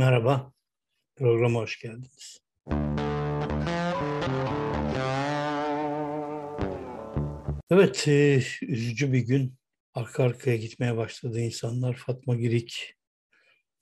Merhaba, 0.00 0.52
programa 1.16 1.60
hoş 1.60 1.80
geldiniz. 1.80 2.38
Evet, 7.70 8.08
e, 8.08 8.42
üzücü 8.62 9.12
bir 9.12 9.18
gün. 9.18 9.54
Arka 9.94 10.24
arkaya 10.24 10.56
gitmeye 10.56 10.96
başladı 10.96 11.40
insanlar. 11.40 11.94
Fatma 11.94 12.36
Girik 12.36 12.94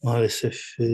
maalesef 0.03 0.81
e, 0.81 0.87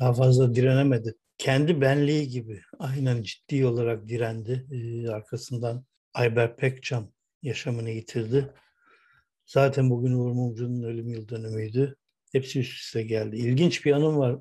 daha 0.00 0.14
fazla 0.14 0.54
direnemedi. 0.54 1.14
Kendi 1.38 1.80
benliği 1.80 2.28
gibi 2.28 2.62
aynen 2.78 3.22
ciddi 3.22 3.66
olarak 3.66 4.08
direndi. 4.08 4.66
E, 4.72 5.08
arkasından 5.08 5.84
Ayber 6.14 6.56
Pekcan 6.56 7.12
yaşamını 7.42 7.90
yitirdi. 7.90 8.52
Zaten 9.46 9.90
bugün 9.90 10.12
Uğur 10.12 10.32
Mumcu'nun 10.32 10.82
ölüm 10.82 11.08
yıl 11.08 11.28
dönümüydü. 11.28 11.99
Hepsi 12.32 12.60
üst 12.60 12.72
üste 12.72 13.02
geldi. 13.02 13.36
İlginç 13.36 13.84
bir 13.84 13.92
anım 13.92 14.18
var 14.18 14.38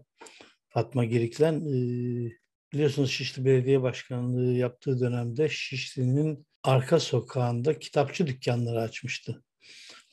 Fatma 0.70 1.06
Girik'le. 1.06 1.42
Ee, 1.42 2.32
biliyorsunuz 2.74 3.12
Şişli 3.12 3.46
Belediye 3.46 3.82
Başkanlığı 3.82 4.54
yaptığı 4.54 5.00
dönemde 5.00 5.50
Şişli'nin 5.50 6.48
arka 6.64 7.00
sokağında 7.00 7.80
kitapçı 7.80 8.28
dükkanları 8.28 8.82
açmıştı. 8.82 9.44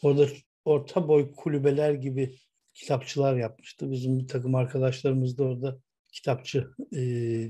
Orada 0.03 0.29
orta 0.65 1.09
boy 1.09 1.33
kulübeler 1.33 1.93
gibi 1.93 2.39
kitapçılar 2.75 3.37
yapmıştı. 3.37 3.91
Bizim 3.91 4.19
bir 4.19 4.29
takım 4.29 4.55
arkadaşlarımız 4.55 5.39
da 5.39 5.45
orada 5.45 5.79
kitapçı 6.13 6.69
e, 6.93 7.01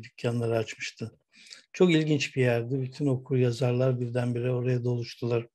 dükkanları 0.02 0.56
açmıştı. 0.56 1.18
Çok 1.72 1.92
ilginç 1.92 2.36
bir 2.36 2.42
yerdi. 2.42 2.82
Bütün 2.82 3.06
okur 3.06 3.36
yazarlar 3.36 4.00
birdenbire 4.00 4.52
oraya 4.52 4.84
doluştular. 4.84 5.46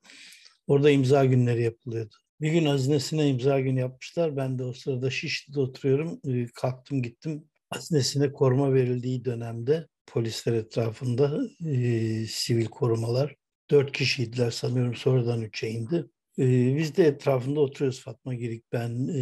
Orada 0.67 0.89
imza 0.91 1.25
günleri 1.25 1.63
yapılıyordu. 1.63 2.15
Bir 2.41 2.51
gün 2.51 2.65
hazinesine 2.65 3.29
imza 3.29 3.59
günü 3.59 3.79
yapmışlar. 3.79 4.37
Ben 4.37 4.59
de 4.59 4.63
o 4.63 4.73
sırada 4.73 5.09
Şişli'de 5.09 5.59
oturuyorum. 5.59 6.19
Ee, 6.27 6.45
kalktım 6.55 7.01
gittim. 7.01 7.43
Hazinesine 7.69 8.31
koruma 8.31 8.73
verildiği 8.73 9.25
dönemde 9.25 9.87
polisler 10.07 10.53
etrafında 10.53 11.39
e, 11.65 12.25
sivil 12.27 12.65
korumalar. 12.65 13.35
Dört 13.71 13.91
kişiydiler 13.91 14.51
sanıyorum 14.51 14.95
sonradan 14.95 15.41
üçe 15.41 15.69
indi. 15.69 16.05
E, 16.39 16.75
biz 16.77 16.97
de 16.97 17.05
etrafında 17.05 17.59
oturuyoruz 17.59 18.01
Fatma 18.01 18.33
Girik, 18.33 18.63
ben 18.71 19.07
e, 19.07 19.21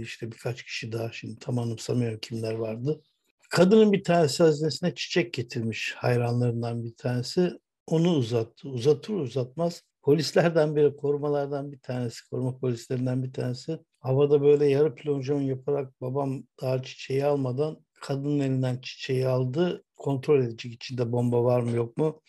işte 0.00 0.32
birkaç 0.32 0.62
kişi 0.62 0.92
daha 0.92 1.12
şimdi 1.12 1.38
tam 1.38 1.58
anımsamıyorum 1.58 2.18
kimler 2.22 2.54
vardı. 2.54 3.02
Kadının 3.50 3.92
bir 3.92 4.04
tanesi 4.04 4.42
hazinesine 4.42 4.94
çiçek 4.94 5.32
getirmiş 5.32 5.94
hayranlarından 5.96 6.84
bir 6.84 6.94
tanesi. 6.94 7.50
Onu 7.86 8.10
uzattı. 8.10 8.68
Uzatır 8.68 9.14
uzatmaz 9.14 9.82
Polislerden 10.06 10.76
biri, 10.76 10.96
korumalardan 10.96 11.72
bir 11.72 11.78
tanesi, 11.78 12.30
koruma 12.30 12.58
polislerinden 12.58 13.22
bir 13.22 13.32
tanesi 13.32 13.78
havada 14.00 14.42
böyle 14.42 14.66
yarı 14.66 14.94
plonjon 14.94 15.40
yaparak 15.40 16.00
babam 16.00 16.44
daha 16.60 16.82
çiçeği 16.82 17.24
almadan 17.24 17.84
kadının 18.00 18.40
elinden 18.40 18.80
çiçeği 18.80 19.26
aldı. 19.26 19.84
Kontrol 19.96 20.42
edecek 20.42 20.72
içinde 20.72 21.12
bomba 21.12 21.44
var 21.44 21.60
mı 21.60 21.76
yok 21.76 21.96
mu? 21.96 22.22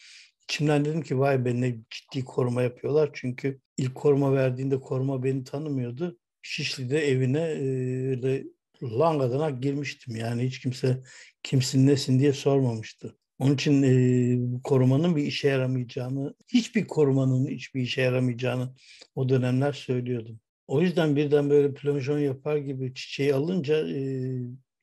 İçimden 0.43 0.85
dedim 0.85 1.01
ki 1.01 1.19
vay 1.19 1.45
be 1.45 1.61
ne 1.61 1.77
ciddi 1.89 2.25
koruma 2.25 2.61
yapıyorlar. 2.61 3.09
Çünkü 3.13 3.59
ilk 3.77 3.95
koruma 3.95 4.33
verdiğinde 4.33 4.79
koruma 4.79 5.23
beni 5.23 5.43
tanımıyordu. 5.43 6.17
Şişli'de 6.41 7.07
evine 7.07 7.41
e, 7.41 8.43
langadana 8.83 9.49
girmiştim. 9.49 10.15
Yani 10.15 10.43
hiç 10.43 10.59
kimse 10.59 11.03
kimsin 11.43 11.87
nesin 11.87 12.19
diye 12.19 12.33
sormamıştı. 12.33 13.17
Onun 13.39 13.53
için 13.53 13.83
e, 13.83 14.61
korumanın 14.63 15.15
bir 15.15 15.23
işe 15.23 15.47
yaramayacağını, 15.47 16.33
hiçbir 16.47 16.87
korumanın 16.87 17.47
hiçbir 17.47 17.81
işe 17.81 18.01
yaramayacağını 18.01 18.73
o 19.15 19.29
dönemler 19.29 19.73
söylüyordum. 19.73 20.39
O 20.67 20.81
yüzden 20.81 21.15
birden 21.15 21.49
böyle 21.49 21.73
plonjon 21.73 22.19
yapar 22.19 22.57
gibi 22.57 22.93
çiçeği 22.93 23.33
alınca 23.33 23.87
e, 23.87 24.01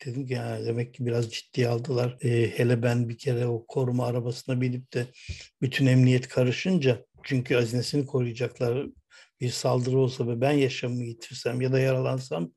dedim 0.06 0.26
ki 0.26 0.32
yani 0.32 0.66
demek 0.66 0.94
ki 0.94 1.06
biraz 1.06 1.30
ciddiye 1.30 1.68
aldılar. 1.68 2.18
E, 2.22 2.58
hele 2.58 2.82
ben 2.82 3.08
bir 3.08 3.18
kere 3.18 3.46
o 3.46 3.66
koruma 3.66 4.06
arabasına 4.06 4.60
binip 4.60 4.94
de 4.94 5.06
bütün 5.62 5.86
emniyet 5.86 6.28
karışınca 6.28 7.04
çünkü 7.22 7.54
hazinesini 7.54 8.06
koruyacaklar 8.06 8.86
bir 9.40 9.50
saldırı 9.50 9.98
olsa 9.98 10.28
ve 10.28 10.40
ben 10.40 10.52
yaşamımı 10.52 11.04
yitirsem 11.04 11.60
ya 11.60 11.72
da 11.72 11.78
yaralansam 11.78 12.52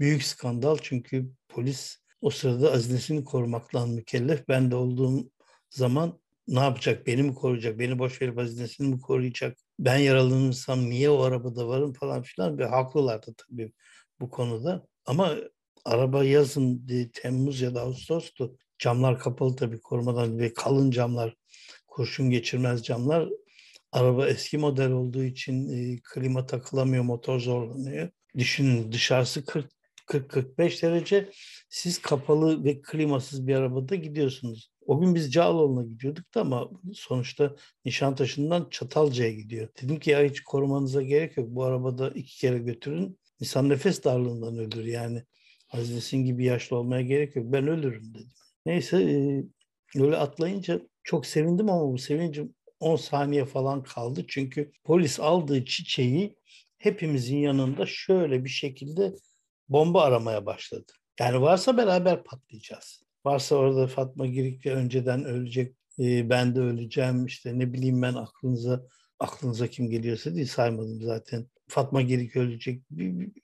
büyük 0.00 0.22
skandal 0.22 0.78
çünkü 0.82 1.30
polis 1.48 1.98
o 2.20 2.30
sırada 2.30 2.72
hazinesini 2.72 3.24
korumakla 3.24 3.86
mükellef. 3.86 4.48
Ben 4.48 4.70
de 4.70 4.76
olduğum 4.76 5.30
zaman 5.72 6.20
ne 6.48 6.60
yapacak? 6.60 7.06
Beni 7.06 7.22
mi 7.22 7.34
koruyacak? 7.34 7.78
Beni 7.78 7.98
boş 7.98 8.22
verip 8.22 8.38
hazinesini 8.38 8.94
mi 8.94 9.00
koruyacak? 9.00 9.58
Ben 9.78 9.98
yaralanırsam 9.98 10.90
niye 10.90 11.10
o 11.10 11.22
arabada 11.22 11.68
varım 11.68 11.92
falan 11.92 12.22
filan. 12.22 12.58
Ve 12.58 12.66
haklılardı 12.66 13.34
tabii 13.36 13.72
bu 14.20 14.30
konuda. 14.30 14.86
Ama 15.06 15.36
araba 15.84 16.24
yazın 16.24 16.86
Temmuz 17.12 17.60
ya 17.60 17.74
da 17.74 17.80
Ağustos'tu. 17.80 18.58
Camlar 18.78 19.18
kapalı 19.18 19.56
tabii 19.56 19.80
korumadan 19.80 20.38
ve 20.38 20.52
kalın 20.54 20.90
camlar, 20.90 21.36
kurşun 21.86 22.30
geçirmez 22.30 22.82
camlar. 22.82 23.28
Araba 23.92 24.28
eski 24.28 24.58
model 24.58 24.90
olduğu 24.90 25.24
için 25.24 25.68
e, 25.68 26.00
klima 26.04 26.46
takılamıyor, 26.46 27.04
motor 27.04 27.40
zorlanıyor. 27.40 28.10
Düşünün 28.38 28.92
dışarısı 28.92 29.44
40 29.44 29.70
40-45 30.06 30.82
derece. 30.82 31.30
Siz 31.68 32.02
kapalı 32.02 32.64
ve 32.64 32.82
klimasız 32.82 33.46
bir 33.46 33.54
arabada 33.54 33.94
gidiyorsunuz. 33.94 34.71
O 34.86 35.00
gün 35.00 35.14
biz 35.14 35.32
Cağaloğlu'na 35.32 35.82
gidiyorduk 35.82 36.34
da 36.34 36.40
ama 36.40 36.70
sonuçta 36.94 37.56
Nişantaşı'ndan 37.84 38.68
Çatalca'ya 38.70 39.32
gidiyor. 39.32 39.68
Dedim 39.82 39.98
ki 39.98 40.10
ya 40.10 40.24
hiç 40.24 40.40
korumanıza 40.40 41.02
gerek 41.02 41.36
yok. 41.36 41.46
Bu 41.50 41.64
arabada 41.64 42.10
iki 42.10 42.38
kere 42.38 42.58
götürün. 42.58 43.18
İnsan 43.40 43.68
nefes 43.68 44.04
darlığından 44.04 44.58
ölür 44.58 44.84
yani. 44.84 45.22
Azizesin 45.70 46.24
gibi 46.24 46.44
yaşlı 46.44 46.76
olmaya 46.76 47.02
gerek 47.02 47.36
yok. 47.36 47.46
Ben 47.48 47.68
ölürüm 47.68 48.14
dedim. 48.14 48.32
Neyse 48.66 49.02
e, 49.02 49.44
öyle 50.00 50.16
atlayınca 50.16 50.80
çok 51.04 51.26
sevindim 51.26 51.70
ama 51.70 51.92
bu 51.92 51.98
sevincim 51.98 52.54
10 52.80 52.96
saniye 52.96 53.44
falan 53.44 53.82
kaldı. 53.82 54.24
Çünkü 54.28 54.72
polis 54.84 55.20
aldığı 55.20 55.64
çiçeği 55.64 56.36
hepimizin 56.78 57.36
yanında 57.36 57.86
şöyle 57.86 58.44
bir 58.44 58.50
şekilde 58.50 59.14
bomba 59.68 60.02
aramaya 60.02 60.46
başladı. 60.46 60.92
Yani 61.20 61.40
varsa 61.40 61.76
beraber 61.76 62.24
patlayacağız. 62.24 63.01
Varsa 63.24 63.56
orada 63.56 63.86
Fatma 63.86 64.26
Girik'le 64.26 64.66
önceden 64.66 65.24
ölecek, 65.24 65.76
e, 65.98 66.30
ben 66.30 66.56
de 66.56 66.60
öleceğim 66.60 67.26
işte 67.26 67.58
ne 67.58 67.72
bileyim 67.72 68.02
ben 68.02 68.14
aklınıza 68.14 68.86
aklınıza 69.22 69.66
kim 69.66 69.90
geliyorsa 69.90 70.34
değil 70.34 70.46
saymadım 70.46 71.02
zaten. 71.02 71.46
Fatma 71.68 72.02
Girik 72.02 72.36
ölecek, 72.36 72.82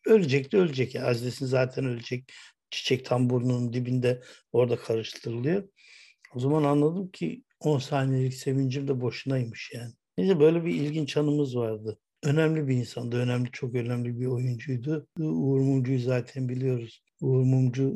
ölecek 0.07 0.53
de 0.53 0.57
ölecek. 0.57 0.95
Yani 0.95 1.07
Aziz'in 1.07 1.47
zaten 1.47 1.85
ölecek. 1.85 2.33
Çiçek 2.71 3.05
tam 3.05 3.31
burnunun 3.31 3.73
dibinde 3.73 4.23
orada 4.53 4.77
karıştırılıyor. 4.77 5.69
O 6.35 6.41
zaman 6.41 6.65
anladım 6.65 7.11
ki 7.11 7.45
10 7.61 7.79
saniyelik 7.79 8.35
sevincim 8.35 8.89
de 8.89 9.01
boşunaymış 9.01 9.71
yani. 9.75 9.93
Neyse 10.19 10.41
böyle 10.41 10.65
bir 10.65 10.75
ilginç 10.75 11.17
anımız 11.17 11.57
vardı. 11.57 11.99
Önemli 12.23 12.69
bir 12.69 12.77
insandı, 12.77 13.17
önemli, 13.17 13.51
çok 13.53 13.75
önemli 13.75 14.21
bir 14.21 14.27
oyuncuydu. 14.27 15.09
Uğur 15.19 15.61
Mumcu'yu 15.61 16.01
zaten 16.01 16.49
biliyoruz. 16.49 17.03
Uğur 17.21 17.43
Mumcu 17.45 17.93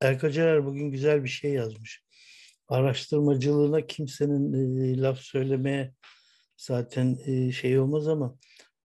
Erkacaner 0.00 0.66
bugün 0.66 0.90
güzel 0.90 1.24
bir 1.24 1.28
şey 1.28 1.52
yazmış. 1.52 2.02
Araştırmacılığına 2.68 3.86
kimsenin 3.86 4.78
e, 4.80 5.00
laf 5.00 5.18
söylemeye 5.18 5.94
zaten 6.56 7.18
e, 7.26 7.52
şey 7.52 7.78
olmaz 7.78 8.08
ama 8.08 8.38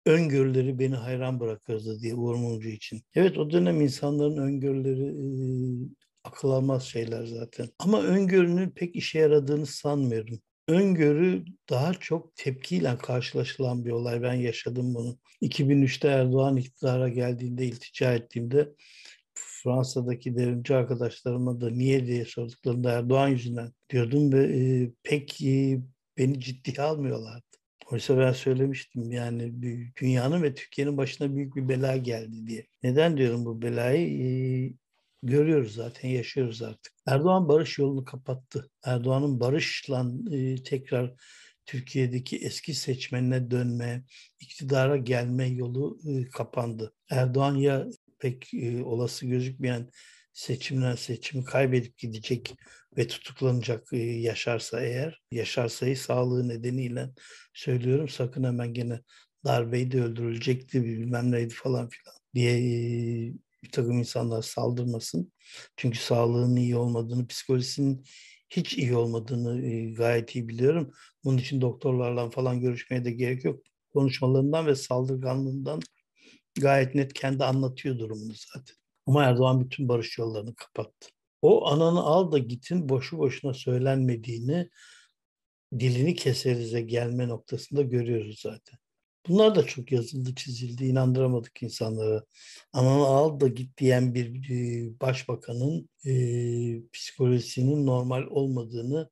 öngörüleri 0.05 0.79
beni 0.79 0.95
hayran 0.95 1.39
bırakırdı 1.39 2.00
diye 2.00 2.16
Uğur 2.16 2.35
Mumcu 2.35 2.69
için. 2.69 3.01
Evet 3.16 3.38
o 3.38 3.51
dönem 3.51 3.81
insanların 3.81 4.38
öngörüleri 4.38 5.03
e, 5.03 5.25
akıl 6.23 6.50
almaz 6.50 6.83
şeyler 6.83 7.25
zaten. 7.25 7.69
Ama 7.79 8.03
öngörünün 8.03 8.69
pek 8.69 8.95
işe 8.95 9.19
yaradığını 9.19 9.66
sanmıyorum. 9.66 10.39
Öngörü 10.67 11.45
daha 11.69 11.94
çok 11.94 12.35
tepkiyle 12.35 12.97
karşılaşılan 12.97 13.85
bir 13.85 13.91
olay. 13.91 14.21
Ben 14.21 14.33
yaşadım 14.33 14.95
bunu. 14.95 15.17
2003'te 15.41 16.07
Erdoğan 16.07 16.57
iktidara 16.57 17.09
geldiğinde, 17.09 17.66
iltica 17.66 18.13
ettiğimde 18.13 18.69
Fransa'daki 19.63 20.35
devrimci 20.35 20.75
arkadaşlarıma 20.75 21.62
da 21.62 21.69
niye 21.69 22.07
diye 22.07 22.25
sorduklarında 22.25 22.91
Erdoğan 22.91 23.27
yüzünden 23.27 23.71
diyordum 23.89 24.33
ve 24.33 24.44
e, 24.44 24.91
pek 25.03 25.41
e, 25.41 25.80
beni 26.18 26.39
ciddiye 26.39 26.81
almıyorlardı. 26.86 27.45
Oysa 27.91 28.18
ben 28.18 28.33
söylemiştim 28.33 29.12
yani 29.12 29.53
dünyanın 30.01 30.44
ve 30.44 30.53
Türkiye'nin 30.53 30.97
başına 30.97 31.36
büyük 31.36 31.56
bir 31.56 31.69
bela 31.69 31.97
geldi 31.97 32.47
diye. 32.47 32.68
Neden 32.83 33.18
diyorum 33.18 33.45
bu 33.45 33.62
belayı? 33.62 34.24
E, 34.24 34.74
görüyoruz 35.24 35.74
zaten, 35.74 36.09
yaşıyoruz 36.09 36.62
artık. 36.62 36.94
Erdoğan 37.07 37.47
barış 37.47 37.80
yolunu 37.80 38.06
kapattı. 38.06 38.69
Erdoğan'ın 38.83 39.39
barışla 39.39 40.06
e, 40.31 40.56
tekrar 40.63 41.13
Türkiye'deki 41.65 42.38
eski 42.38 42.74
seçmenine 42.74 43.51
dönme, 43.51 44.03
iktidara 44.39 44.97
gelme 44.97 45.47
yolu 45.47 46.00
e, 46.07 46.30
kapandı. 46.30 46.94
Erdoğan 47.09 47.56
ya 47.56 47.88
pek 48.21 48.53
e, 48.53 48.83
olası 48.83 49.25
gözükmeyen 49.25 49.89
seçimden 50.33 50.95
seçimi 50.95 51.44
kaybedip 51.44 51.97
gidecek 51.97 52.56
ve 52.97 53.07
tutuklanacak 53.07 53.94
e, 53.94 53.97
yaşarsa 53.97 54.81
eğer, 54.81 55.21
yaşarsayı 55.31 55.97
sağlığı 55.97 56.50
nedeniyle 56.50 57.09
söylüyorum 57.53 58.09
sakın 58.09 58.44
hemen 58.44 58.73
gene 58.73 59.01
darbeyi 59.45 59.91
de 59.91 60.03
öldürülecekti 60.03 60.83
bilmem 60.83 61.31
neydi 61.31 61.53
falan 61.53 61.89
filan 61.89 62.15
diye 62.35 62.57
e, 62.57 63.33
bir 63.63 63.71
takım 63.71 64.00
insanlar 64.00 64.41
saldırmasın. 64.41 65.31
Çünkü 65.77 66.00
sağlığının 66.00 66.56
iyi 66.56 66.75
olmadığını, 66.77 67.27
psikolojisinin 67.27 68.06
hiç 68.50 68.77
iyi 68.77 68.95
olmadığını 68.95 69.65
e, 69.65 69.91
gayet 69.94 70.35
iyi 70.35 70.47
biliyorum. 70.47 70.91
Bunun 71.24 71.38
için 71.38 71.62
doktorlarla 71.62 72.29
falan 72.29 72.62
görüşmeye 72.62 73.06
de 73.06 73.12
gerek 73.12 73.45
yok. 73.45 73.63
Konuşmalarından 73.94 74.67
ve 74.67 74.75
saldırganlığından 74.75 75.81
gayet 76.56 76.95
net 76.95 77.13
kendi 77.13 77.44
anlatıyor 77.44 78.00
durumunu 78.00 78.33
zaten. 78.53 78.75
Ama 79.06 79.24
Erdoğan 79.24 79.62
bütün 79.62 79.89
barış 79.89 80.18
yollarını 80.18 80.56
kapattı. 80.56 81.09
O 81.42 81.68
ananı 81.68 82.00
al 82.00 82.31
da 82.31 82.38
gitin 82.38 82.89
boşu 82.89 83.18
boşuna 83.18 83.53
söylenmediğini 83.53 84.69
dilini 85.80 86.15
keserize 86.15 86.81
gelme 86.81 87.27
noktasında 87.27 87.81
görüyoruz 87.81 88.39
zaten. 88.42 88.80
Bunlar 89.27 89.56
da 89.56 89.65
çok 89.65 89.92
yazıldı, 89.92 90.36
çizildi, 90.36 90.86
inandıramadık 90.86 91.63
insanlara. 91.63 92.24
Ananı 92.74 93.06
al 93.06 93.39
da 93.39 93.48
git 93.48 93.77
diyen 93.77 94.15
bir 94.15 95.00
başbakanın 95.01 95.89
e, 96.06 96.12
psikolojisinin 96.94 97.86
normal 97.86 98.24
olmadığını 98.30 99.09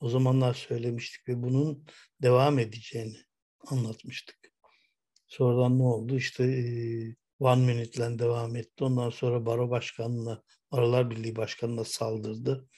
o 0.00 0.08
zamanlar 0.08 0.54
söylemiştik 0.54 1.28
ve 1.28 1.42
bunun 1.42 1.84
devam 2.22 2.58
edeceğini 2.58 3.16
anlatmıştık. 3.66 4.39
Sonradan 5.30 5.78
ne 5.78 5.82
oldu? 5.82 6.16
İşte 6.16 6.44
e, 6.44 6.64
One 7.38 7.66
Minute'le 7.66 8.18
devam 8.18 8.56
etti. 8.56 8.84
Ondan 8.84 9.10
sonra 9.10 9.46
Baro 9.46 9.70
Başkanı'na, 9.70 10.42
Barolar 10.72 11.10
Birliği 11.10 11.36
Başkanı'na 11.36 11.84
saldırdı. 11.84 12.68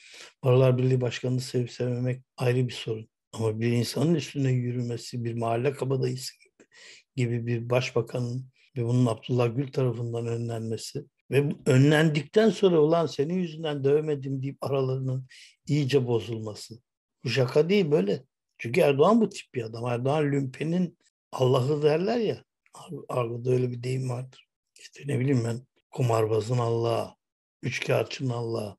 Barolar 0.44 0.78
Birliği 0.78 1.00
Başkanı'nı 1.00 1.40
sevip 1.40 1.70
sevmemek 1.70 2.22
ayrı 2.36 2.68
bir 2.68 2.72
sorun. 2.72 3.08
Ama 3.32 3.60
bir 3.60 3.72
insanın 3.72 4.14
üstüne 4.14 4.52
yürümesi, 4.52 5.24
bir 5.24 5.34
mahalle 5.34 5.72
kabadayısı 5.72 6.32
gibi, 6.44 6.66
gibi 7.16 7.46
bir 7.46 7.70
başbakanın 7.70 8.46
ve 8.76 8.84
bunun 8.84 9.06
Abdullah 9.06 9.56
Gül 9.56 9.72
tarafından 9.72 10.26
önlenmesi 10.26 11.04
ve 11.30 11.48
önlendikten 11.66 12.50
sonra 12.50 12.80
olan 12.80 13.06
senin 13.06 13.34
yüzünden 13.34 13.84
dövmedim 13.84 14.42
deyip 14.42 14.58
aralarının 14.60 15.26
iyice 15.66 16.06
bozulması. 16.06 16.74
Bu 17.24 17.28
şaka 17.28 17.68
değil 17.68 17.90
böyle. 17.90 18.24
Çünkü 18.58 18.80
Erdoğan 18.80 19.20
bu 19.20 19.28
tip 19.28 19.54
bir 19.54 19.62
adam. 19.62 19.86
Erdoğan 19.86 20.32
lümpenin 20.32 20.98
Allah'ı 21.32 21.82
derler 21.82 22.18
ya. 22.18 22.44
Argo'da 23.08 23.50
öyle 23.50 23.70
bir 23.70 23.82
deyim 23.82 24.10
vardır. 24.10 24.48
İşte 24.78 25.02
ne 25.06 25.20
bileyim 25.20 25.44
ben 25.44 25.60
kumarbazın 25.90 26.58
Allah'ı, 26.58 27.14
üçkağıtçının 27.62 28.30
Allah'ı. 28.30 28.76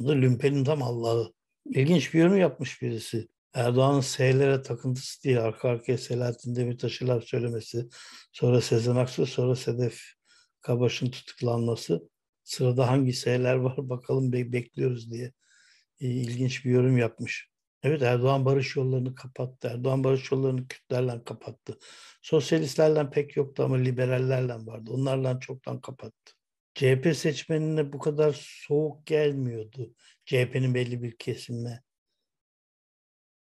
O 0.00 0.08
da 0.08 0.12
lümpenin 0.12 0.64
tam 0.64 0.82
Allah'ı. 0.82 1.32
İlginç 1.64 2.14
bir 2.14 2.20
yorum 2.20 2.36
yapmış 2.36 2.82
birisi. 2.82 3.28
Erdoğan'ın 3.54 4.00
S'lere 4.00 4.62
takıntısı 4.62 5.22
diye 5.22 5.40
arka 5.40 5.68
arkaya 5.68 5.98
Selahattin 5.98 6.56
Demirtaş'ı 6.56 7.08
laf 7.08 7.24
söylemesi, 7.24 7.88
sonra 8.32 8.60
Sezen 8.60 8.96
Aksu, 8.96 9.26
sonra 9.26 9.56
Sedef 9.56 10.02
Kabaş'ın 10.60 11.10
tutuklanması. 11.10 12.08
Sırada 12.44 12.88
hangi 12.88 13.12
S'ler 13.12 13.54
var 13.54 13.88
bakalım 13.88 14.32
bekliyoruz 14.32 15.10
diye 15.10 15.32
e, 16.00 16.06
ilginç 16.08 16.64
bir 16.64 16.70
yorum 16.70 16.98
yapmış. 16.98 17.51
Evet 17.82 18.02
Erdoğan 18.02 18.44
barış 18.44 18.76
yollarını 18.76 19.14
kapattı. 19.14 19.68
Erdoğan 19.68 20.04
barış 20.04 20.32
yollarını 20.32 20.68
Kürtlerle 20.68 21.24
kapattı. 21.24 21.78
Sosyalistlerle 22.22 23.10
pek 23.10 23.36
yoktu 23.36 23.62
ama 23.62 23.76
liberallerle 23.76 24.54
vardı. 24.54 24.90
Onlarla 24.92 25.40
çoktan 25.40 25.80
kapattı. 25.80 26.32
CHP 26.74 27.16
seçmenine 27.16 27.92
bu 27.92 27.98
kadar 27.98 28.36
soğuk 28.66 29.06
gelmiyordu. 29.06 29.94
CHP'nin 30.24 30.74
belli 30.74 31.02
bir 31.02 31.16
kesimine 31.16 31.82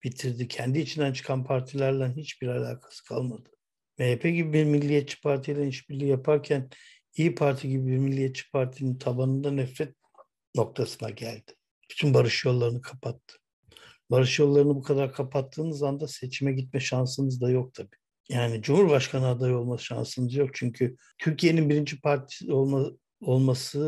bitirdi. 0.04 0.48
Kendi 0.48 0.80
içinden 0.80 1.14
çıkan 1.14 1.44
partilerle 1.44 2.14
hiçbir 2.16 2.48
alakası 2.48 3.04
kalmadı. 3.04 3.50
MHP 3.98 4.24
gibi 4.24 4.54
bir 4.54 4.64
milliyetçi 4.64 5.22
partiyle 5.22 5.68
işbirliği 5.68 6.10
yaparken 6.10 6.70
İyi 7.18 7.36
Parti 7.36 7.70
gibi 7.70 7.88
bir 7.88 7.98
milliyetçi 7.98 8.52
partinin 8.52 8.98
tabanında 8.98 9.52
nefret 9.52 9.96
noktasına 10.56 11.10
geldi. 11.10 11.52
Bütün 11.92 12.14
barış 12.14 12.46
yollarını 12.46 12.82
kapattı. 12.82 13.36
Barış 14.12 14.40
yollarını 14.40 14.75
bu 14.75 14.81
kadar 14.81 15.13
kapattığınız 15.13 15.84
anda 15.84 16.07
seçime 16.07 16.54
gitme 16.54 16.80
şansınız 16.80 17.42
da 17.42 17.50
yok 17.50 17.74
tabii. 17.74 17.96
Yani 18.30 18.62
Cumhurbaşkanı 18.62 19.28
adayı 19.28 19.57
olma 19.57 19.78
şansınız 19.78 20.34
yok. 20.36 20.50
Çünkü 20.54 20.96
Türkiye'nin 21.18 21.69
birinci 21.69 22.02
parti 22.02 22.54
olma, 22.54 22.92
olması 23.22 23.80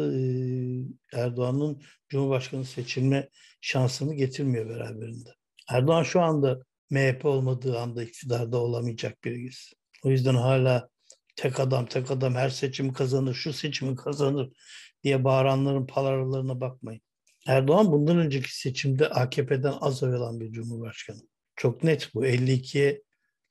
Erdoğan'ın 1.14 1.82
Cumhurbaşkanı 2.10 2.66
seçilme 2.66 3.30
şansını 3.62 4.14
getirmiyor 4.14 4.70
beraberinde. 4.70 5.30
Erdoğan 5.70 6.04
şu 6.04 6.22
anda 6.22 6.60
MHP 6.90 7.26
olmadığı 7.26 7.80
anda 7.80 8.04
iktidarda 8.04 8.58
olamayacak 8.58 9.24
birisi. 9.24 9.76
O 10.04 10.10
yüzden 10.10 10.36
hala 10.36 10.90
tek 11.36 11.60
adam 11.60 11.86
tek 11.86 12.12
adam 12.12 12.36
her 12.36 12.50
seçim 12.50 12.94
kazanır, 12.94 13.34
şu 13.34 13.54
seçimi 13.54 13.96
kazanır 13.96 14.50
diye 15.04 15.24
bağıranların 15.24 15.88
palavralarına 15.88 16.62
bakmayın. 16.62 17.02
Erdoğan 17.48 17.92
bundan 17.92 18.18
önceki 18.18 18.58
seçimde 18.58 19.10
AKP'den 19.10 19.74
az 19.82 20.04
oy 20.04 20.16
alan 20.16 20.40
bir 20.40 20.52
cumhurbaşkanı. 20.52 21.22
Çok 21.56 21.84
net 21.84 22.10
bu. 22.14 22.26
52'ye 22.26 23.04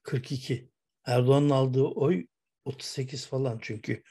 42. 0.02 0.70
Erdoğan'ın 1.06 1.50
aldığı 1.50 1.84
oy 1.84 2.26
38 2.64 3.26
falan 3.26 3.58
çünkü 3.62 4.02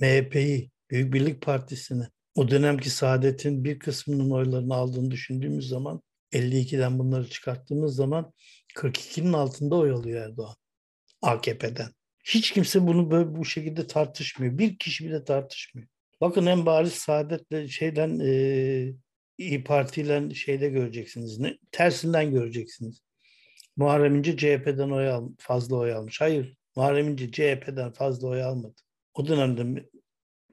MHP'yi, 0.00 0.70
Büyük 0.90 1.14
Birlik 1.14 1.42
Partisi'ni 1.42 2.04
o 2.34 2.50
dönemki 2.50 2.90
Saadet'in 2.90 3.64
bir 3.64 3.78
kısmının 3.78 4.30
oylarını 4.30 4.74
aldığını 4.74 5.10
düşündüğümüz 5.10 5.68
zaman 5.68 6.02
52'den 6.32 6.98
bunları 6.98 7.28
çıkarttığımız 7.28 7.96
zaman 7.96 8.32
42'nin 8.76 9.32
altında 9.32 9.76
oy 9.76 9.90
alıyor 9.90 10.28
Erdoğan 10.28 10.56
AKP'den. 11.22 11.88
Hiç 12.24 12.50
kimse 12.50 12.86
bunu 12.86 13.10
böyle 13.10 13.36
bu 13.36 13.44
şekilde 13.44 13.86
tartışmıyor. 13.86 14.58
Bir 14.58 14.78
kişi 14.78 15.04
bile 15.04 15.24
tartışmıyor. 15.24 15.88
Bakın 16.24 16.46
en 16.46 16.66
bariz 16.66 16.92
Saadet'le 16.92 17.68
şeyden 17.68 18.18
e, 18.18 18.94
İyi 19.38 19.64
Parti'yle 19.64 20.34
şeyde 20.34 20.68
göreceksiniz. 20.68 21.38
Ne, 21.38 21.58
tersinden 21.72 22.30
göreceksiniz. 22.30 23.02
Muharrem 23.76 24.14
İnce 24.16 24.36
CHP'den 24.36 24.90
oy 24.90 25.10
al, 25.10 25.28
fazla 25.38 25.76
oy 25.76 25.92
almış. 25.92 26.20
Hayır. 26.20 26.56
Muharrem 26.76 27.08
İnce 27.08 27.30
CHP'den 27.30 27.92
fazla 27.92 28.28
oy 28.28 28.42
almadı. 28.42 28.74
O 29.14 29.28
dönemde 29.28 29.88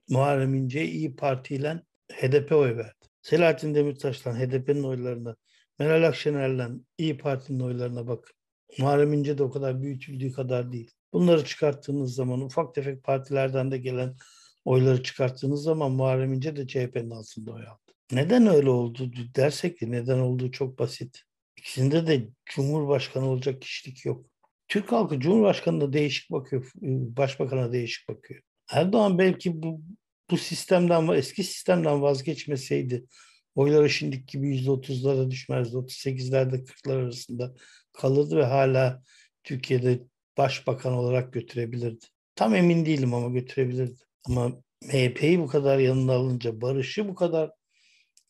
Muharrem 0.10 0.56
İnce 0.56 0.86
İyi 0.86 1.16
Parti 1.16 1.56
ile 1.56 1.82
HDP 2.14 2.52
oy 2.52 2.78
verdi. 2.78 3.06
Selahattin 3.22 3.76
Demirtaş'la 3.76 4.40
HDP'nin 4.40 4.84
oylarına, 4.84 5.36
Meral 5.80 6.08
Akşener'le 6.08 6.70
İyi 6.98 7.18
Parti'nin 7.18 7.60
oylarına 7.60 8.08
bakın. 8.08 8.34
Muharrem 8.80 9.14
İnce 9.14 9.38
de 9.38 9.44
o 9.44 9.52
kadar 9.52 9.82
büyütüldüğü 9.82 10.32
kadar 10.32 10.72
değil. 10.72 10.92
Bunları 11.14 11.46
çıkarttığınız 11.46 12.16
zaman 12.16 12.42
ufak 12.42 12.76
tefek 12.76 13.04
partilerden 13.04 13.72
de 13.72 13.78
gelen 13.78 14.16
oyları 14.66 15.04
çıkarttığınız 15.04 15.64
zaman 15.64 15.92
Muharrem 15.92 16.34
İnce 16.34 16.56
de 16.56 16.68
CHP'nin 16.68 17.10
altında 17.10 17.52
oy 17.52 17.68
aldı. 17.68 17.94
Neden 18.12 18.48
öyle 18.48 18.70
oldu 18.70 19.12
dersek 19.36 19.80
ki 19.80 19.92
neden 19.92 20.20
olduğu 20.20 20.52
çok 20.52 20.80
basit. 20.80 21.22
İkisinde 21.58 22.08
de 22.08 22.28
Cumhurbaşkanı 22.46 23.26
olacak 23.26 23.62
kişilik 23.62 24.06
yok. 24.06 24.26
Türk 24.68 24.92
halkı 24.92 25.20
Cumhurbaşkanı'na 25.20 25.94
değişik 25.94 26.32
bakıyor, 26.32 26.72
Başbakan'a 27.18 27.74
değişik 27.74 28.10
bakıyor. 28.10 28.42
Erdoğan 28.72 29.18
belki 29.18 29.64
bu, 29.64 29.82
bu 30.32 30.38
sistemden, 30.38 31.08
eski 31.08 31.44
sistemden 31.44 32.02
vazgeçmeseydi 32.02 33.06
oyları 33.56 33.90
şimdiki 33.90 34.26
gibi 34.26 34.48
yüzde 34.48 34.72
otuzlara 34.72 35.32
düşmezdi. 35.32 35.76
38'lerde 35.78 36.66
40'lar 36.66 37.04
arasında 37.04 37.54
kalırdı 37.94 38.38
ve 38.38 38.46
hala 38.46 39.04
Türkiye'de 39.44 40.00
başbakan 40.38 40.94
olarak 40.94 41.34
götürebilirdi. 41.34 42.06
Tam 42.36 42.56
emin 42.56 42.86
değilim 42.86 43.14
ama 43.14 43.30
götürebilirdi. 43.30 44.00
Ama 44.26 44.52
MHP'yi 44.82 45.40
bu 45.40 45.48
kadar 45.48 45.80
yanına 45.80 46.14
alınca, 46.14 46.62
Barış'ı 46.62 47.08
bu 47.08 47.16
kadar 47.16 47.52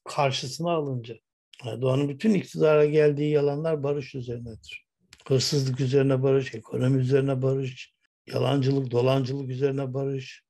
karşısına 0.03 0.71
alınca, 0.71 1.15
Erdoğan'ın 1.63 2.09
bütün 2.09 2.33
iktidara 2.33 2.85
geldiği 2.85 3.31
yalanlar 3.31 3.83
Barış 3.83 4.15
üzerinedir. 4.15 4.85
Hırsızlık 5.27 5.79
üzerine 5.79 6.23
barış, 6.23 6.55
ekonomi 6.55 7.01
üzerine 7.01 7.41
barış, 7.41 7.93
yalancılık, 8.27 8.91
dolancılık 8.91 9.49
üzerine 9.49 9.93
barış, 9.93 10.43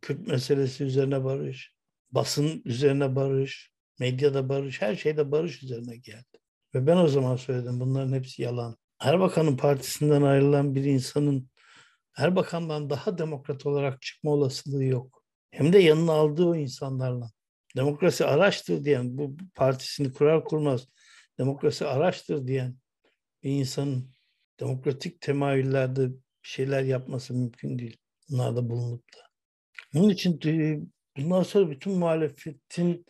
Kürt 0.00 0.26
meselesi 0.26 0.84
üzerine 0.84 1.24
barış, 1.24 1.72
basın 2.10 2.62
üzerine 2.64 3.16
barış, 3.16 3.72
medyada 3.98 4.48
barış, 4.48 4.82
her 4.82 4.96
şeyde 4.96 5.32
barış 5.32 5.62
üzerine 5.62 5.96
geldi. 5.96 6.38
Ve 6.74 6.86
ben 6.86 6.96
o 6.96 7.08
zaman 7.08 7.36
söyledim 7.36 7.80
bunların 7.80 8.12
hepsi 8.12 8.42
yalan. 8.42 8.76
Erbakan'ın 9.00 9.56
partisinden 9.56 10.22
ayrılan 10.22 10.74
bir 10.74 10.84
insanın 10.84 11.48
Erbakan'dan 12.18 12.90
daha 12.90 13.18
demokrat 13.18 13.66
olarak 13.66 14.02
çıkma 14.02 14.30
olasılığı 14.30 14.84
yok. 14.84 15.24
Hem 15.50 15.72
de 15.72 15.78
yanına 15.78 16.12
aldığı 16.12 16.56
insanlarla. 16.56 17.30
Demokrasi 17.76 18.24
araçtır 18.24 18.84
diyen, 18.84 19.18
bu 19.18 19.36
partisini 19.54 20.12
kurar 20.12 20.44
kurmaz 20.44 20.88
demokrasi 21.38 21.86
araçtır 21.86 22.46
diyen 22.46 22.76
bir 23.42 23.50
insanın 23.50 24.10
demokratik 24.60 25.20
temayüllerde 25.20 26.10
bir 26.10 26.18
şeyler 26.42 26.82
yapması 26.82 27.34
mümkün 27.34 27.78
değil. 27.78 27.96
Bunlarda 28.30 28.70
bulunup 28.70 29.02
da. 29.16 29.18
Bunun 29.94 30.08
için 30.08 30.40
bundan 31.16 31.42
sonra 31.42 31.70
bütün 31.70 31.92
muhalefetin 31.92 33.06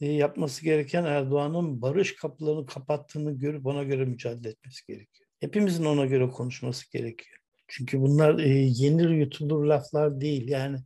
e, 0.00 0.06
yapması 0.06 0.64
gereken 0.64 1.04
Erdoğan'ın 1.04 1.82
barış 1.82 2.16
kapılarını 2.16 2.66
kapattığını 2.66 3.38
görüp 3.38 3.66
ona 3.66 3.82
göre 3.82 4.04
mücadele 4.04 4.48
etmesi 4.48 4.86
gerekiyor. 4.86 5.28
Hepimizin 5.40 5.84
ona 5.84 6.06
göre 6.06 6.28
konuşması 6.28 6.92
gerekiyor. 6.92 7.38
Çünkü 7.68 8.00
bunlar 8.00 8.38
e, 8.38 8.48
yenir 8.48 9.10
yutulur 9.10 9.64
laflar 9.64 10.20
değil. 10.20 10.48
Yani 10.48 10.78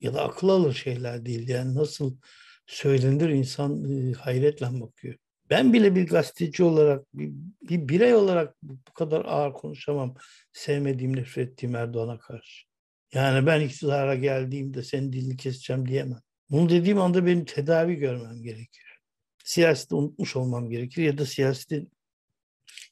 ya 0.00 0.14
da 0.14 0.22
akıl 0.24 0.48
alır 0.48 0.74
şeyler 0.74 1.26
değil. 1.26 1.48
Yani 1.48 1.74
nasıl 1.74 2.16
söylenir 2.66 3.28
insan 3.28 3.84
e, 3.84 4.12
hayretle 4.12 4.80
bakıyor. 4.80 5.14
Ben 5.50 5.72
bile 5.72 5.94
bir 5.94 6.06
gazeteci 6.06 6.64
olarak, 6.64 7.06
bir, 7.14 7.32
bir 7.62 7.88
birey 7.88 8.14
olarak 8.14 8.54
bu 8.62 8.92
kadar 8.92 9.24
ağır 9.24 9.52
konuşamam 9.52 10.14
sevmediğim, 10.52 11.16
nefret 11.16 11.48
ettiğim 11.48 11.74
Erdoğan'a 11.74 12.18
karşı. 12.18 12.66
Yani 13.14 13.46
ben 13.46 13.60
iktidara 13.60 14.14
geldiğimde 14.14 14.82
senin 14.82 15.12
dilini 15.12 15.36
keseceğim 15.36 15.88
diyemem. 15.88 16.20
Bunu 16.50 16.68
dediğim 16.68 17.00
anda 17.00 17.26
benim 17.26 17.44
tedavi 17.44 17.96
görmem 17.96 18.42
gerekir. 18.42 18.98
Siyaseti 19.44 19.94
unutmuş 19.94 20.36
olmam 20.36 20.70
gerekir 20.70 21.02
ya 21.02 21.18
da 21.18 21.26
siyaseti 21.26 21.86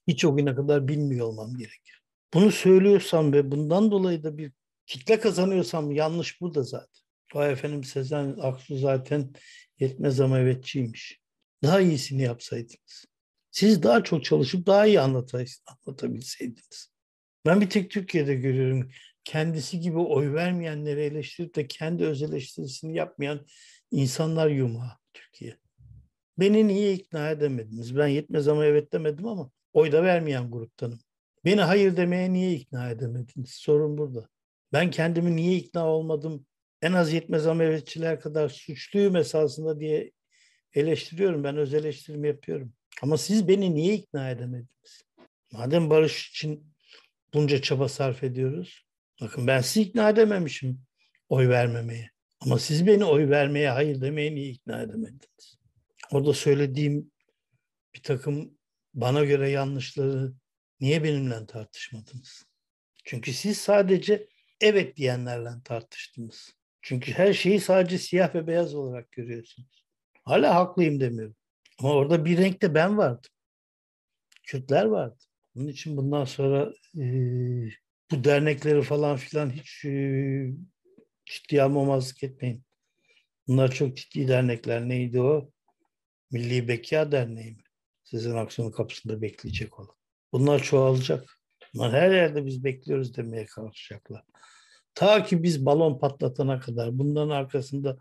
hiç 0.09 0.25
o 0.25 0.37
güne 0.37 0.55
kadar 0.55 0.89
bilmiyor 0.89 1.27
olmam 1.27 1.57
gerekir. 1.57 1.96
Bunu 2.35 2.53
söylüyorsam 2.53 3.33
ve 3.33 3.51
bundan 3.51 3.91
dolayı 3.91 4.23
da 4.23 4.39
bir 4.39 4.53
kitle 4.87 5.21
kazanıyorsam 5.21 5.91
yanlış 5.93 6.41
bu 6.41 6.55
da 6.55 6.63
zaten. 6.63 7.03
Vay 7.35 7.53
efendim 7.53 7.85
Sezen 7.85 8.37
Aksu 8.41 8.79
zaten 8.79 9.33
yetmez 9.79 10.21
ama 10.21 10.39
evetçiymiş. 10.39 11.21
Daha 11.63 11.81
iyisini 11.81 12.23
yapsaydınız. 12.23 13.05
Siz 13.51 13.83
daha 13.83 14.05
çok 14.05 14.25
çalışıp 14.25 14.67
daha 14.67 14.87
iyi 14.87 15.01
anlatabilseydiniz. 15.01 16.93
Ben 17.47 17.61
bir 17.61 17.71
tek 17.71 17.91
Türkiye'de 17.91 18.35
görüyorum. 18.35 18.91
Kendisi 19.25 19.81
gibi 19.81 19.99
oy 19.99 20.33
vermeyenleri 20.33 21.01
eleştirip 21.01 21.55
de 21.55 21.67
kendi 21.67 22.05
öz 22.05 22.23
eleştirisini 22.23 22.97
yapmayan 22.97 23.47
insanlar 23.91 24.49
yumağı 24.49 24.93
Türkiye. 25.15 25.57
Beni 26.39 26.69
niye 26.69 26.93
ikna 26.95 27.31
edemediniz? 27.31 27.97
Ben 27.97 28.07
yetmez 28.07 28.49
ama 28.49 28.65
evet 28.65 28.93
demedim 28.93 29.27
ama 29.27 29.51
oy 29.73 29.93
da 29.93 30.03
vermeyen 30.03 30.51
gruptanım. 30.51 31.01
Beni 31.47 31.61
hayır 31.61 31.97
demeye 31.97 32.33
niye 32.33 32.53
ikna 32.53 32.91
edemediniz? 32.91 33.51
Sorun 33.51 33.99
burada. 33.99 34.29
Ben 34.73 34.91
kendimi 34.91 35.37
niye 35.37 35.57
ikna 35.57 35.87
olmadım? 35.87 36.47
En 36.83 36.93
az 36.93 37.13
yetmez 37.13 37.47
ama 37.47 37.65
evetçiler 37.65 38.21
kadar 38.21 38.49
suçluyum 38.49 39.17
esasında 39.17 39.81
diye 39.81 40.13
eleştiriyorum. 40.75 41.45
Ben 41.45 41.57
öz 41.57 41.75
eleştirimi 41.75 42.29
yapıyorum. 42.29 42.73
Ama 43.03 43.19
siz 43.19 43.49
beni 43.49 43.75
niye 43.75 43.95
ikna 43.95 44.31
edemediniz? 44.31 45.03
Madem 45.53 45.91
barış 45.91 46.31
için 46.31 46.75
bunca 47.35 47.63
çaba 47.63 47.89
sarf 47.89 48.25
ediyoruz. 48.25 48.87
Bakın 49.21 49.47
ben 49.47 49.61
sizi 49.61 49.83
ikna 49.89 50.11
edememişim 50.11 50.81
oy 51.29 51.49
vermemeye. 51.49 52.11
Ama 52.41 52.59
siz 52.59 52.87
beni 52.87 53.05
oy 53.05 53.31
vermeye 53.31 53.71
hayır 53.71 54.01
demeye 54.01 54.35
niye 54.35 54.49
ikna 54.49 54.83
edemediniz? 54.83 55.59
Orada 56.11 56.33
söylediğim 56.33 57.11
bir 57.95 58.03
takım 58.03 58.59
bana 58.95 59.25
göre 59.25 59.51
yanlışları 59.51 60.33
niye 60.81 61.05
benimle 61.05 61.47
tartışmadınız? 61.47 62.47
Çünkü 63.05 63.33
siz 63.33 63.59
sadece 63.59 64.29
evet 64.61 64.97
diyenlerle 64.97 65.51
tartıştınız. 65.65 66.55
Çünkü 66.83 67.13
her 67.13 67.33
şeyi 67.33 67.61
sadece 67.61 67.99
siyah 67.99 68.35
ve 68.35 68.47
beyaz 68.47 68.75
olarak 68.75 69.13
görüyorsunuz. 69.13 69.85
Hala 70.25 70.55
haklıyım 70.55 71.01
demiyorum. 71.01 71.37
Ama 71.79 71.93
orada 71.93 72.25
bir 72.25 72.39
renkte 72.39 72.75
ben 72.75 72.99
vardım. 72.99 73.31
Kürtler 74.47 74.85
vardı. 74.85 75.25
Bunun 75.55 75.69
için 75.69 75.97
bundan 75.97 76.25
sonra 76.25 76.73
e, 76.99 77.05
bu 78.11 78.25
dernekleri 78.25 78.83
falan 78.83 79.17
filan 79.17 79.51
hiç 79.51 79.85
e, 79.85 80.51
ciddiye 81.25 81.63
almamazlık 81.63 82.23
etmeyin. 82.23 82.65
Bunlar 83.49 83.73
çok 83.73 83.97
ciddi 83.97 84.29
dernekler. 84.29 84.89
Neydi 84.89 85.21
o? 85.21 85.51
Milli 86.31 86.69
Bekia 86.69 87.13
Derneği 87.13 87.53
mi? 87.53 87.63
Sizin 88.05 88.35
aksiyonun 88.37 88.73
kapısında 88.73 89.23
bekleyecek 89.23 89.81
olan. 89.81 89.96
Bunlar 90.33 90.63
çoğalacak. 90.63 91.39
Bunlar 91.75 91.93
her 91.93 92.11
yerde 92.11 92.47
biz 92.47 92.65
bekliyoruz 92.65 93.17
demeye 93.17 93.45
kalkacaklar. 93.45 94.23
Ta 94.95 95.25
ki 95.25 95.43
biz 95.43 95.67
balon 95.67 95.99
patlatana 95.99 96.61
kadar 96.61 96.99
bunların 96.99 97.31
arkasında 97.31 97.97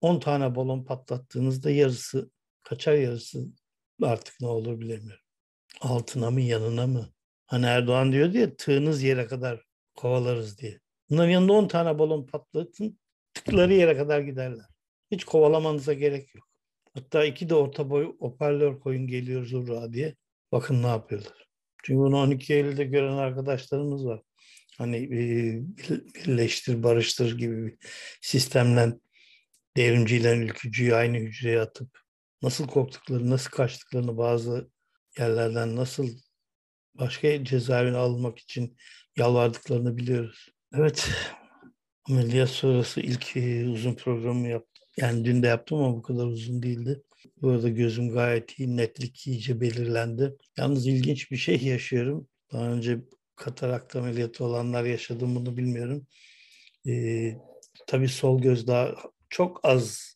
10 0.00 0.20
tane 0.20 0.54
balon 0.54 0.84
patlattığınızda 0.84 1.70
yarısı 1.70 2.30
kaçar 2.62 2.94
yarısı 2.94 3.46
artık 4.02 4.40
ne 4.40 4.46
olur 4.46 4.80
bilemiyorum. 4.80 5.24
Altına 5.80 6.30
mı 6.30 6.40
yanına 6.40 6.86
mı? 6.86 7.08
Hani 7.46 7.66
Erdoğan 7.66 8.12
diyor 8.12 8.32
diye 8.32 8.56
tığınız 8.56 9.02
yere 9.02 9.26
kadar 9.26 9.64
kovalarız 9.96 10.58
diye. 10.58 10.80
Bunların 11.10 11.30
yanında 11.30 11.52
10 11.52 11.68
tane 11.68 11.98
balon 11.98 12.26
patlatın 12.26 12.98
tıkları 13.34 13.74
yere 13.74 13.96
kadar 13.96 14.20
giderler. 14.20 14.66
Hiç 15.10 15.24
kovalamanıza 15.24 15.92
gerek 15.92 16.34
yok. 16.34 16.48
Hatta 16.94 17.24
iki 17.24 17.48
de 17.48 17.54
orta 17.54 17.90
boy 17.90 18.16
hoparlör 18.18 18.80
koyun 18.80 19.06
geliyor 19.06 19.46
Zurra 19.46 19.92
diye. 19.92 20.16
Bakın 20.52 20.82
ne 20.82 20.86
yapıyorlar. 20.86 21.47
Çünkü 21.84 21.98
bunu 21.98 22.16
12 22.16 22.54
Eylül'de 22.54 22.84
gören 22.84 23.16
arkadaşlarımız 23.16 24.06
var. 24.06 24.22
Hani 24.78 24.96
e, 24.96 25.20
birleştir, 26.14 26.82
barıştır 26.82 27.38
gibi 27.38 27.66
bir 27.66 27.76
sistemle 28.20 28.92
devrimciyle 29.76 30.36
ülkücüyü 30.36 30.94
aynı 30.94 31.16
hücreye 31.16 31.60
atıp 31.60 31.98
nasıl 32.42 32.66
korktuklarını, 32.66 33.30
nasıl 33.30 33.50
kaçtıklarını 33.50 34.18
bazı 34.18 34.70
yerlerden 35.18 35.76
nasıl 35.76 36.08
başka 36.94 37.44
cezaevine 37.44 37.96
alınmak 37.96 38.38
için 38.38 38.76
yalvardıklarını 39.16 39.96
biliyoruz. 39.96 40.48
Evet, 40.74 41.10
ameliyat 42.08 42.48
sonrası 42.48 43.00
ilk 43.00 43.36
e, 43.36 43.68
uzun 43.68 43.94
programı 43.94 44.48
yaptım. 44.48 44.77
Yani 44.98 45.24
dün 45.24 45.42
de 45.42 45.46
yaptım 45.46 45.78
ama 45.78 45.96
bu 45.96 46.02
kadar 46.02 46.26
uzun 46.26 46.62
değildi. 46.62 47.02
Bu 47.42 47.50
arada 47.50 47.68
gözüm 47.68 48.10
gayet 48.12 48.58
iyi, 48.58 48.76
netlik 48.76 49.26
iyice 49.26 49.60
belirlendi. 49.60 50.36
Yalnız 50.56 50.86
ilginç 50.86 51.30
bir 51.30 51.36
şey 51.36 51.62
yaşıyorum. 51.62 52.28
Daha 52.52 52.68
önce 52.68 52.98
katarakt 53.36 53.96
ameliyatı 53.96 54.44
olanlar 54.44 54.84
yaşadım 54.84 55.34
bunu 55.36 55.56
bilmiyorum. 55.56 56.06
Ee, 56.88 57.36
tabii 57.86 58.08
sol 58.08 58.42
göz 58.42 58.66
daha 58.66 58.94
çok 59.30 59.60
az 59.64 60.14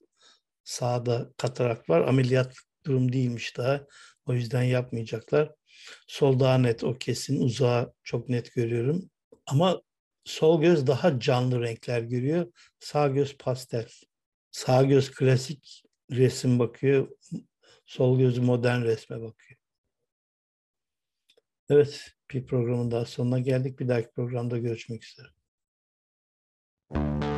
sağda 0.65 1.33
katarak 1.39 1.91
var. 1.91 2.01
Ameliyat 2.01 2.55
durum 2.87 3.12
değilmiş 3.12 3.57
daha. 3.57 3.87
O 4.27 4.35
yüzden 4.35 4.62
yapmayacaklar. 4.62 5.53
Sol 6.07 6.41
daha 6.41 6.59
net 6.59 6.85
o 6.85 6.99
kesin. 6.99 7.41
Uzağa 7.41 7.93
çok 8.05 8.29
net 8.29 8.55
görüyorum. 8.55 9.11
Ama 9.47 9.83
sol 10.25 10.61
göz 10.62 10.87
daha 10.87 11.21
canlı 11.21 11.62
renkler 11.62 12.03
görüyor. 12.03 12.53
Sağ 12.81 13.09
göz 13.09 13.37
pastel. 13.39 13.89
Sağ 14.53 14.83
göz 14.83 15.11
klasik 15.11 15.85
resim 16.11 16.59
bakıyor, 16.59 17.09
sol 17.87 18.19
gözü 18.19 18.41
modern 18.41 18.83
resme 18.83 19.21
bakıyor. 19.21 19.59
Evet, 21.69 22.15
bir 22.31 22.47
programın 22.47 22.91
daha 22.91 23.05
sonuna 23.05 23.39
geldik. 23.39 23.79
Bir 23.79 23.89
dahaki 23.89 24.11
programda 24.11 24.59
görüşmek 24.59 25.05
üzere. 25.05 25.29
Thank 26.95 27.25
you. 27.25 27.32